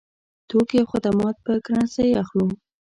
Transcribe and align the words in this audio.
توکي 0.49 0.77
او 0.81 0.87
خدمات 0.93 1.35
په 1.45 1.51
کرنسۍ 1.65 2.09
اخلو. 2.21 2.47